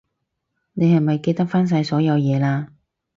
[0.73, 2.69] 你係咪記得返晒所有嘢喇？